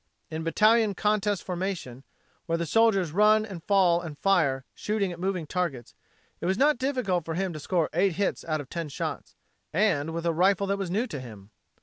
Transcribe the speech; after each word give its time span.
In 0.31 0.43
battalion 0.43 0.95
contest 0.95 1.43
formation, 1.43 2.03
where 2.47 2.57
the 2.57 2.65
soldiers 2.65 3.11
run 3.11 3.45
and 3.45 3.63
fall 3.63 4.01
and 4.01 4.17
fire, 4.17 4.65
"shooting 4.73 5.11
at 5.11 5.19
moving 5.19 5.45
targets," 5.45 5.93
it 6.39 6.47
was 6.47 6.57
not 6.57 6.79
difficult 6.79 7.23
for 7.23 7.35
him 7.35 7.53
to 7.53 7.59
score 7.59 7.87
eight 7.93 8.13
hits 8.13 8.43
out 8.43 8.59
of 8.59 8.67
ten 8.67 8.89
shots, 8.89 9.35
and, 9.71 10.11
with 10.11 10.25
a 10.25 10.33
rifle 10.33 10.65
that 10.65 10.79
was 10.79 10.89
new 10.89 11.05
to 11.05 11.19
him. 11.19 11.51